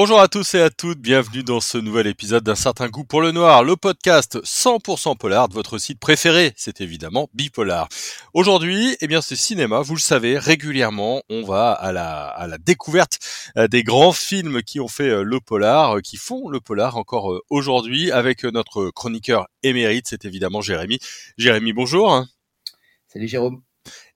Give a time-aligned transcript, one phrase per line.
[0.00, 3.20] Bonjour à tous et à toutes, bienvenue dans ce nouvel épisode d'un certain goût pour
[3.20, 7.88] le noir, le podcast 100% polar de votre site préféré, c'est évidemment Bipolar.
[8.32, 12.58] Aujourd'hui, eh bien c'est cinéma, vous le savez, régulièrement on va à la, à la
[12.58, 13.18] découverte
[13.56, 16.96] euh, des grands films qui ont fait euh, le polar, euh, qui font le polar
[16.96, 21.00] encore aujourd'hui avec notre chroniqueur émérite, c'est évidemment Jérémy.
[21.38, 22.24] Jérémy, bonjour.
[23.08, 23.67] Salut Jérôme.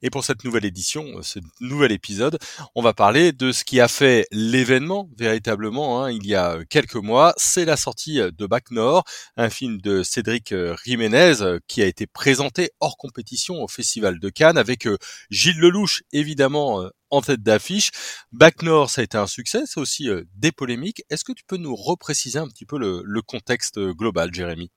[0.02, 2.38] Et pour cette nouvelle édition, euh, ce nouvel épisode,
[2.74, 6.96] on va parler de ce qui a fait l'événement véritablement hein, il y a quelques
[6.96, 7.34] mois.
[7.36, 9.04] C'est la sortie de Bac Nord,
[9.36, 14.18] un film de Cédric euh, Jiménez euh, qui a été présenté hors compétition au Festival
[14.18, 14.88] de Cannes avec
[15.30, 17.90] Gilles Lelouch évidemment en tête d'affiche.
[18.32, 21.02] Bac Nord, ça a été un succès, c'est aussi des polémiques.
[21.10, 24.70] Est-ce que tu peux nous repréciser un petit peu le contexte global, Jérémy?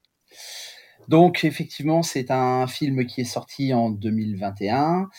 [1.07, 5.09] Donc effectivement, c'est un film qui est sorti en 2021.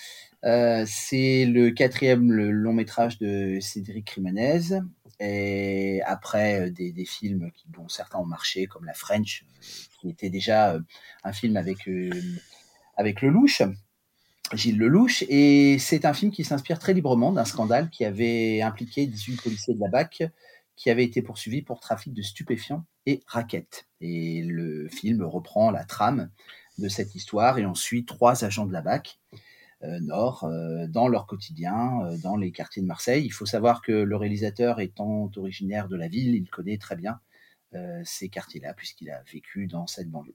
[0.44, 4.80] Euh, c'est le quatrième long métrage de Cédric Jiménez.
[5.18, 9.66] Et après euh, des, films qui, dont certains ont marché, comme La French, euh,
[10.00, 10.78] qui était déjà
[11.24, 11.88] un film avec,
[12.96, 13.62] avec Lelouch,
[14.52, 15.24] Gilles Lelouch.
[15.28, 19.74] Et c'est un film qui s'inspire très librement d'un scandale qui avait impliqué 18 policiers
[19.74, 20.24] de la BAC
[20.76, 23.86] qui avaient été poursuivis pour trafic de stupéfiants et raquettes.
[24.00, 26.30] Et le film reprend la trame
[26.78, 29.18] de cette histoire et on suit trois agents de la BAC
[29.82, 33.24] euh, Nord euh, dans leur quotidien, euh, dans les quartiers de Marseille.
[33.24, 37.20] Il faut savoir que le réalisateur étant originaire de la ville, il connaît très bien
[38.04, 40.34] ces quartiers-là puisqu'il a vécu dans cette banlieue.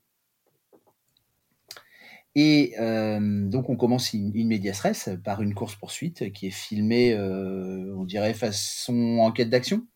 [2.35, 9.17] Et donc on commence une, une par une course-poursuite qui est filmée, on dirait, façon
[9.21, 9.87] enquête d'action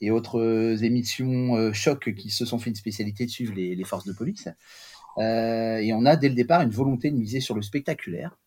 [0.00, 4.06] et autres émissions euh, choc qui se sont fait une spécialité de suivre les, forces
[4.06, 4.48] de police.
[5.18, 8.38] Euh, et on a dès le départ une volonté de miser sur le spectaculaire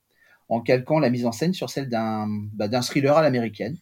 [0.49, 3.77] en calquant la mise en scène sur celle d'un bah, thriller à l'américaine.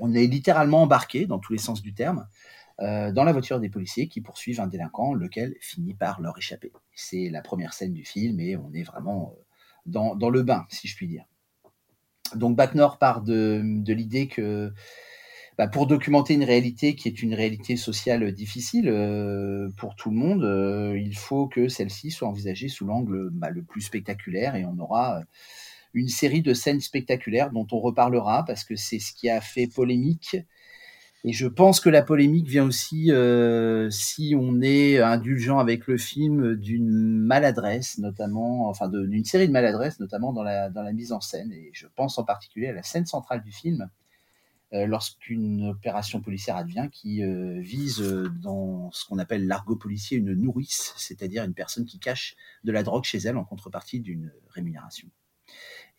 [0.00, 2.26] On est littéralement embarqué, dans tous les sens du terme,
[2.80, 6.72] euh, dans la voiture des policiers qui poursuivent un délinquant, lequel finit par leur échapper.
[6.94, 9.34] C'est la première scène du film et on est vraiment
[9.86, 11.24] dans, dans le bain, si je puis dire.
[12.34, 14.72] Donc Bac part de, de l'idée que
[15.58, 20.16] bah, pour documenter une réalité qui est une réalité sociale difficile euh, pour tout le
[20.16, 24.64] monde, euh, il faut que celle-ci soit envisagée sous l'angle bah, le plus spectaculaire et
[24.64, 25.22] on aura
[25.94, 29.66] une série de scènes spectaculaires dont on reparlera parce que c'est ce qui a fait
[29.66, 30.36] polémique.
[31.24, 35.98] Et je pense que la polémique vient aussi, euh, si on est indulgent avec le
[35.98, 41.10] film, d'une maladresse, notamment, enfin d'une série de maladresses, notamment dans la, dans la mise
[41.10, 41.50] en scène.
[41.50, 43.86] Et je pense en particulier à la scène centrale du film, euh,
[44.72, 50.34] lorsqu'une opération policière advient qui euh, vise euh, dans ce qu'on appelle l'argot policier une
[50.34, 55.08] nourrice, c'est-à-dire une personne qui cache de la drogue chez elle en contrepartie d'une rémunération.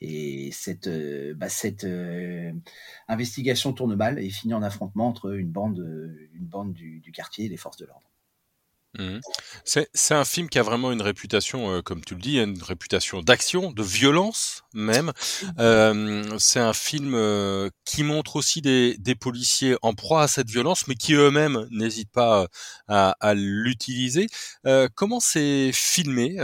[0.01, 0.87] Et cette,
[1.35, 1.47] bah,
[3.07, 5.79] investigation tourne mal et finit en affrontement entre une bande,
[6.33, 8.09] une bande du quartier et les forces de l'ordre.
[8.97, 9.19] Mmh.
[9.65, 13.21] C'est un film qui a vraiment une réputation, euh, comme tu le dis, une réputation
[13.21, 15.11] d'action, de violence même.
[16.39, 20.95] c'est un film euh, qui montre aussi des, policiers en proie à cette violence, mais
[20.95, 22.47] qui eux-mêmes n'hésitent pas
[22.87, 24.27] à, à l'utiliser.
[24.65, 26.37] Euh, comment c'est filmé,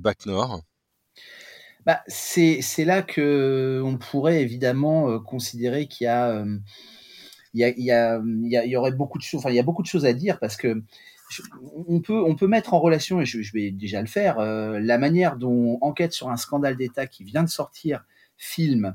[0.00, 0.62] Bac Nord
[1.84, 6.44] bah, c'est là que on pourrait évidemment considérer qu'il y a
[7.54, 10.12] y, y y, aurait beaucoup de choses, enfin, il y a beaucoup de choses à
[10.12, 10.82] dire parce que
[11.86, 15.78] on peut, mettre en relation, et je, vais déjà le faire, euh, la manière dont
[15.80, 18.04] Enquête sur un scandale d'État qui vient de sortir
[18.36, 18.94] filme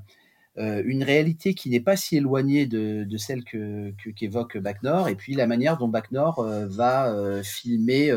[0.57, 5.33] euh, une réalité qui n'est pas si éloignée de, celle que, qu'évoque Nord, et puis
[5.33, 8.11] la manière dont Bac Nord euh, va filmer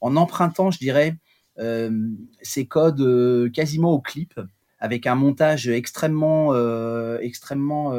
[0.00, 1.16] en empruntant, je dirais,
[2.42, 4.40] ses codes quasiment au clip,
[4.78, 6.54] avec un montage extrêmement,
[7.20, 7.92] extrêmement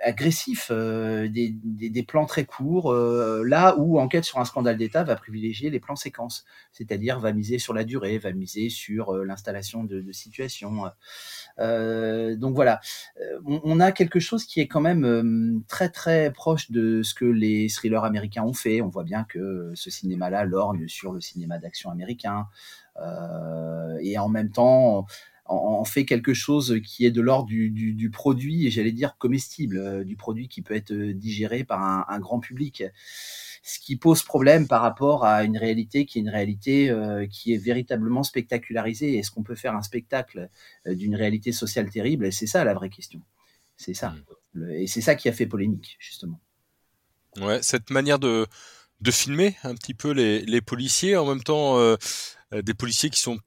[0.00, 5.16] agressif, euh, des, plans très courts, euh, là où Enquête sur un scandale d'État va
[5.16, 10.12] privilégier les plans séquences, c'est-à-dire va miser sur la durée, va miser sur l'installation de,
[10.12, 10.84] situations.
[11.58, 12.80] donc voilà,
[13.46, 17.24] on, on, a quelque chose qui est quand même très très proche de ce que
[17.24, 18.82] les thrillers américains ont fait.
[18.82, 22.46] On voit bien que ce cinéma-là lorgne sur le cinéma d'action américain.
[24.00, 25.06] et en même temps,
[25.46, 30.04] en, fait quelque chose qui est de l'ordre du, produit, et j'allais dire comestible, euh,
[30.04, 32.84] du produit qui peut être euh, digéré par un, grand public.
[33.62, 37.54] Ce qui pose problème par rapport à une réalité qui est une réalité euh, qui
[37.54, 39.18] est véritablement spectacularisée.
[39.18, 40.50] Est-ce qu'on peut faire un spectacle
[40.86, 42.30] d'une réalité sociale terrible?
[42.32, 43.20] C'est ça la vraie question.
[43.76, 44.14] C'est ça.
[44.54, 44.70] Hmm.
[44.70, 46.40] et c'est ça qui a fait polémique, justement.
[47.38, 48.46] Ouais, cette manière de,
[49.00, 51.96] de filmer un petit peu les, les policiers, en même temps
[52.52, 53.38] des policiers qui sont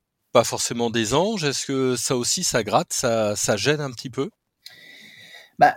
[0.43, 1.43] forcément des anges.
[1.43, 4.29] Est-ce que ça aussi, ça gratte, ça, gêne un petit peu?
[5.59, 5.73] Bah,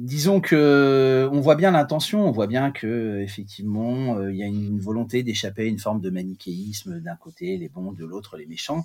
[0.00, 4.78] disons que on voit bien l'intention, on voit bien que effectivement il y a une
[4.78, 8.84] volonté d'échapper à une forme de manichéisme d'un côté les bons, de l'autre les méchants.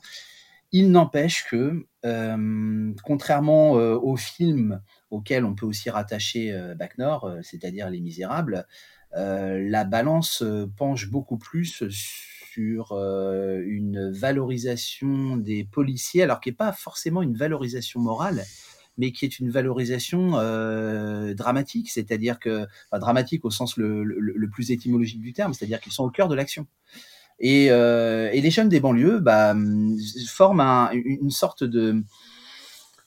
[0.72, 7.00] Il n'empêche que, euh, contrairement euh, aux films auxquels on peut aussi rattacher euh, Bac
[7.00, 8.68] Nord, c'est-à-dire Les Misérables,
[9.12, 10.44] la balance
[10.78, 11.90] penche beaucoup plus sur
[12.58, 18.44] une valorisation des policiers, alors qui n'est pas forcément une valorisation morale,
[18.98, 20.32] mais qui est une valorisation
[21.34, 26.10] dramatique, c'est-à-dire que dramatique au sens le, plus étymologique du terme, c'est-à-dire qu'ils sont au
[26.10, 26.68] cœur de l'action.
[27.40, 29.56] Et, euh, et les jeunes des banlieues bah,
[30.28, 32.04] forment un, une sorte de,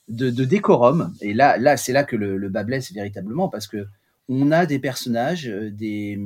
[0.09, 1.13] de, décorum.
[1.21, 3.85] Et là, là c'est là que le, le bas blesse véritablement, parce que
[4.29, 6.19] on a des personnages, euh, des,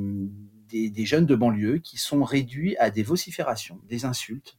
[0.70, 4.58] des, jeunes de banlieue qui sont réduits à des vociférations, des insultes.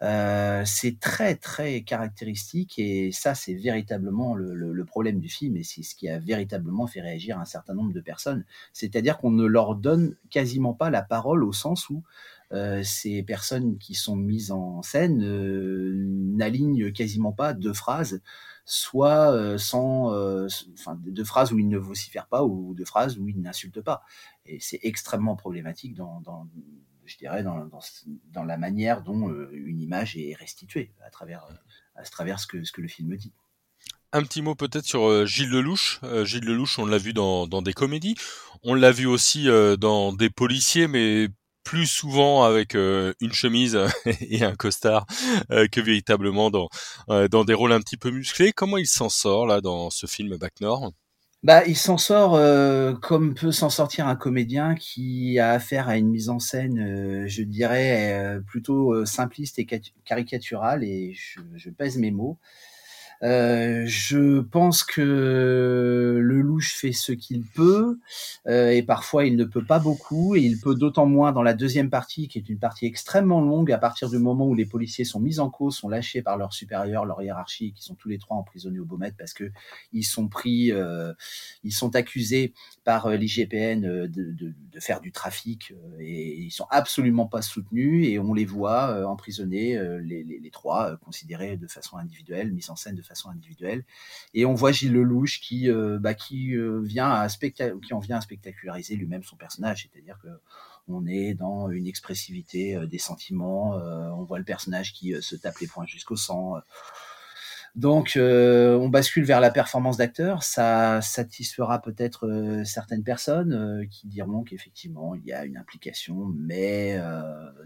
[0.00, 5.56] Euh, c'est très très caractéristique et ça c'est véritablement le, le, le, problème du film
[5.56, 8.44] et c'est ce qui a véritablement fait réagir un certain nombre de personnes.
[8.72, 12.04] C'est-à-dire qu'on ne leur donne quasiment pas la parole au sens où
[12.52, 18.22] euh, ces personnes qui sont mises en scène euh, n'alignent quasiment pas deux phrases,
[18.64, 20.14] soit euh, sans,
[20.72, 24.02] enfin, deux phrases où ils ne vocifèrent pas ou deux phrases où ils n'insultent pas.
[24.46, 26.22] Et c'est extrêmement problématique dans,
[27.04, 31.46] je dirais, dans, la manière dont une image est restituée à travers,
[31.96, 33.32] à travers ce, que, le film dit.
[34.12, 36.00] Un petit mot peut-être sur Gilles Lelouch.
[36.24, 38.16] Gilles Lelouch, on l'a vu dans, des comédies.
[38.62, 39.48] On l'a vu aussi
[39.78, 41.28] dans des policiers, mais
[41.68, 43.78] plus souvent avec euh, une chemise
[44.22, 45.06] et un costard
[45.50, 46.70] euh, que véritablement dans
[47.10, 48.52] euh, dans des rôles un petit peu musclés.
[48.52, 50.92] Comment il s'en sort là dans ce film Bac Nord
[51.44, 52.32] bah, il s'en sort
[53.00, 57.42] comme peut s'en sortir un comédien qui a affaire à une mise en scène, je
[57.44, 59.66] dirais, plutôt simpliste et
[60.04, 61.14] caricaturale, et
[61.54, 62.38] je pèse mes mots.
[63.24, 67.98] Euh, je pense que le louche fait ce qu'il peut
[68.46, 71.54] euh, et parfois il ne peut pas beaucoup et il peut d'autant moins dans la
[71.54, 75.04] deuxième partie qui est une partie extrêmement longue à partir du moment où les policiers
[75.04, 78.18] sont mis en cause, sont lâchés par leurs supérieurs, leur hiérarchie, qui sont tous les
[78.18, 79.50] trois emprisonnés au Beaumet parce que
[79.92, 81.12] ils sont pris, euh,
[81.64, 82.54] ils sont accusés
[82.84, 88.06] par euh, l'IGPN de, de, de, faire du trafic et ils sont absolument pas soutenus
[88.06, 92.76] et on les voit emprisonnés les, les, les trois considérés de façon individuelle, mis en
[92.76, 93.84] scène de façon individuelle.
[94.34, 98.18] Et on voit Gilles Lelouch qui, euh, bah, qui, euh, vient à qui en vient
[98.18, 100.28] à spectaculariser lui-même son personnage, c'est-à-dire que
[100.90, 105.58] on est dans une expressivité euh, des sentiments, on voit le personnage qui se tape
[105.58, 106.54] les poings jusqu'au sang.
[107.74, 110.42] Donc, euh, on bascule vers la performance d'acteur.
[110.42, 116.32] Ça satisfera peut-être euh, certaines personnes euh, qui diront qu'effectivement, il y a une implication,
[116.36, 116.98] mais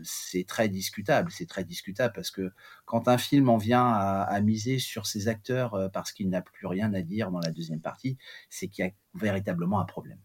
[0.02, 1.30] c'est très discutable.
[1.30, 2.52] C'est très discutable parce que
[2.84, 6.66] quand un film en vient à, à miser sur ses acteurs parce qu'il n'a plus
[6.66, 8.18] rien à dire dans la deuxième partie,
[8.50, 10.18] c'est qu'il y a véritablement un problème.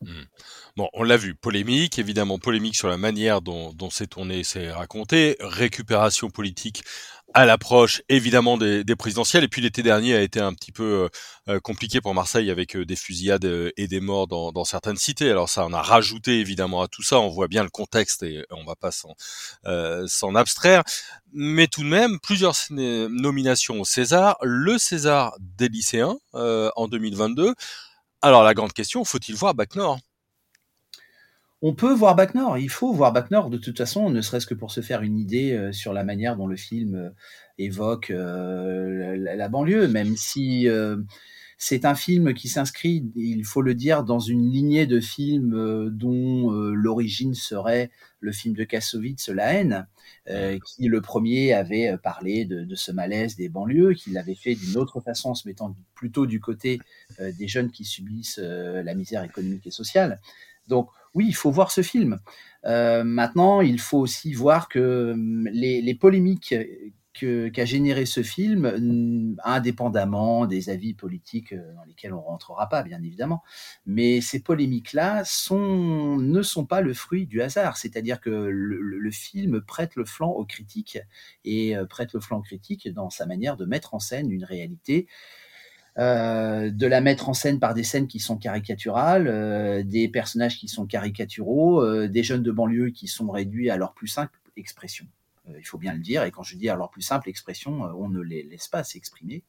[0.00, 0.22] Mmh.
[0.76, 4.70] Bon, on l'a vu, polémique, évidemment polémique sur la manière dont, dont c'est tourné, c'est
[4.70, 6.82] raconté, récupération politique
[7.34, 9.44] à l'approche évidemment des, des, présidentielles.
[9.44, 11.08] Et puis l'été dernier a été un petit peu
[11.48, 14.96] euh, compliqué pour Marseille avec euh, des fusillades euh, et des morts dans, dans, certaines
[14.96, 15.30] cités.
[15.30, 17.18] Alors ça on a rajouté évidemment à tout ça.
[17.20, 19.14] On voit bien le contexte et on va pas s'en
[20.06, 20.82] s'en abstraire.
[21.32, 24.36] Mais tout de même, plusieurs nominations au César.
[24.42, 27.54] Le César des lycéens en 2022.
[28.22, 29.98] Alors la grande question, faut-il voir Bac Nord
[31.64, 34.48] on peut voir Bac Nord, il faut voir Bac Nord de toute façon, ne serait-ce
[34.48, 37.10] que pour se faire une idée euh, sur la manière dont le film euh,
[37.56, 40.66] évoque euh, la, banlieue, même si
[41.64, 46.50] c'est un film qui s'inscrit, il faut le dire, dans une lignée de films dont
[46.50, 49.86] l'origine serait le film de Kassovitz, La haine,
[50.26, 54.76] qui le premier avait parlé de, de, ce malaise des banlieues, qui l'avait fait d'une
[54.76, 56.80] autre façon en se mettant plutôt du côté
[57.20, 60.20] des jeunes qui subissent la misère économique et sociale.
[60.66, 62.18] Donc oui, il faut voir ce film.
[62.64, 66.54] Euh, maintenant, il faut aussi voir que hum, les, les polémiques
[67.12, 72.82] qu'a généré ce film, hum, indépendamment des avis politiques euh, dans lesquels on rentrera pas,
[72.82, 73.42] bien évidemment,
[73.86, 77.76] mais ces polémiques-là ne sont pas le fruit du hasard.
[77.76, 80.98] C'est-à-dire que le, film prête le flanc aux critiques
[81.44, 84.44] et euh, prête le flanc aux critiques dans sa manière de mettre en scène une
[84.44, 85.06] réalité
[85.98, 90.68] euh, de la mettre en scène par des scènes qui sont caricaturales, des personnages qui
[90.68, 95.06] sont caricaturaux, des jeunes de banlieue qui sont réduits à leur plus simple expression.
[95.48, 98.20] Il faut bien le dire, et quand je dis leur plus simple expression, on ne
[98.20, 99.44] les laisse pas s'exprimer.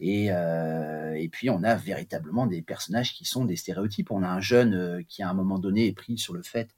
[0.00, 4.10] Et, et, puis on a véritablement des personnages qui sont des stéréotypes.
[4.10, 6.68] On a un jeune qui à un moment donné est pris sur le fait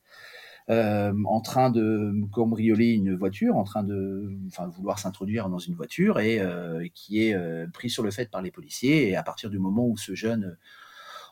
[0.68, 4.36] euh, en train de cambrioler une voiture, en train de
[4.74, 8.42] vouloir s'introduire dans une voiture et euh, qui est euh, pris sur le fait par
[8.42, 9.08] les policiers.
[9.08, 10.56] Et à partir du moment où ce jeune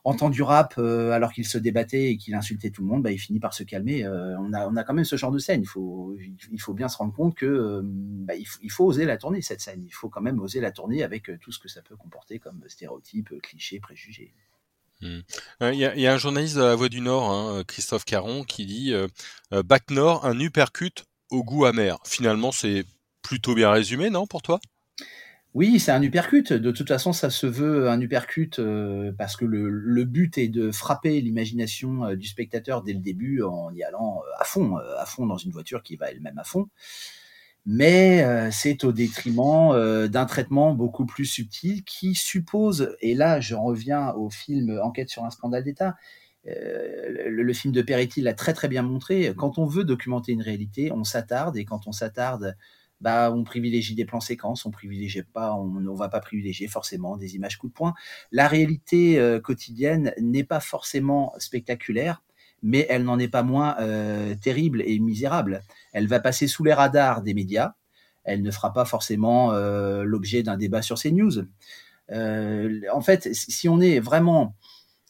[0.04, 3.18] entend du rap alors qu'il se débattait et qu'il insultait tout le monde, bah, il
[3.18, 4.06] finit par se calmer.
[4.06, 5.62] on, a, on a quand même ce genre de scène.
[5.62, 6.14] Il faut,
[6.52, 9.82] il faut bien se rendre compte que bah, il, faut, oser la tourner, cette scène.
[9.86, 12.62] Il faut quand même oser la tourner avec tout ce que ça peut comporter comme
[12.68, 14.34] stéréotypes, clichés, préjugés.
[15.00, 15.20] Hmm.
[15.60, 18.92] Il y, a, un journaliste de la Voix du Nord, hein, Christophe Caron, qui dit
[18.92, 19.08] euh,
[19.50, 21.98] Bac un uppercut au goût amer.
[22.04, 22.84] Finalement, c'est
[23.22, 24.60] plutôt bien résumé, non, pour toi?
[25.54, 26.52] Oui, c'est un uppercut.
[26.52, 30.70] De toute façon, ça se veut un uppercut euh, parce que le, but est de
[30.70, 35.26] frapper l'imagination euh, du spectateur dès le début en y allant à fond, à fond
[35.26, 36.68] dans une voiture qui va elle-même à fond
[37.66, 43.40] mais euh, c'est au détriment euh, d'un traitement beaucoup plus subtil qui suppose, et là
[43.40, 45.96] j'en reviens au film Enquête sur un scandale d'État,
[46.46, 50.42] euh, le, film de Peretti l'a très très bien montré, quand on veut documenter une
[50.42, 52.56] réalité, on s'attarde, et quand on s'attarde,
[53.04, 57.16] bah, on privilégie des plans séquences, on privilégie pas, on ne va pas privilégier forcément
[57.16, 57.94] des images coup de poing.
[58.32, 62.22] La réalité quotidienne n'est pas forcément spectaculaire,
[62.64, 65.62] mais elle n'en est pas moins euh, terrible et misérable.
[65.92, 67.74] Elle va passer sous les radars des médias.
[68.24, 71.44] Elle ne fera pas forcément euh, l'objet d'un débat sur ces news.
[72.10, 74.56] Euh, en fait, si on est vraiment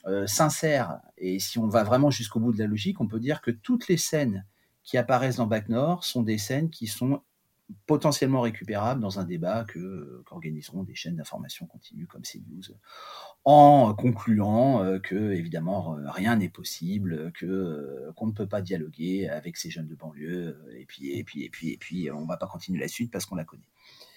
[0.07, 3.41] euh, sincère et si on va vraiment jusqu'au bout de la logique, on peut dire
[3.41, 4.45] que toutes les scènes
[4.83, 7.23] qui apparaissent dans Bac Nord sont des scènes qui sont
[7.87, 12.76] potentiellement récupérables dans un débat que qu'organiseront des chaînes d'information continue comme CNews
[13.44, 19.56] en concluant euh, que évidemment rien n'est possible, euh, qu'on ne peut pas dialoguer avec
[19.56, 22.47] ces jeunes de banlieue et puis et puis et puis et puis on va pas
[22.47, 23.71] continuer la suite parce qu'on la connaît.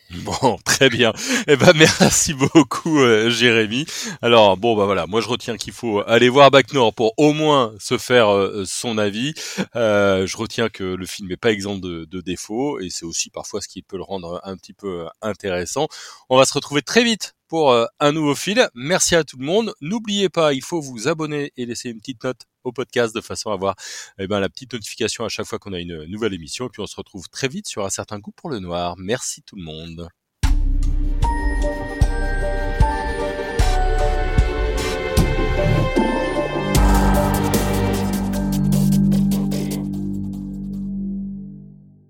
[0.24, 1.12] Bon, très bien.
[1.48, 3.86] Eh ben merci beaucoup euh, Jérémy.
[4.22, 7.34] Alors bon bah voilà, moi je retiens qu'il faut aller voir Bac Nord pour au
[7.34, 9.34] moins se faire euh, son avis.
[9.76, 13.30] Euh, je retiens que le film n'est pas exempt de, de défauts et c'est aussi
[13.30, 15.88] parfois ce qui peut le rendre un petit peu intéressant.
[16.30, 18.70] On va se retrouver très vite pour un nouveau fil.
[18.76, 19.74] Merci à tout le monde.
[19.82, 23.52] N'oubliez pas, il faut vous abonner et laisser une petite note au podcast de façon
[23.52, 23.76] à avoir
[24.20, 26.68] eh ben, la petite notification à chaque fois qu'on a une nouvelle émission.
[26.68, 28.96] Et puis on se retrouve très vite sur un certain goût pour le noir.
[28.98, 30.10] Merci tout le monde.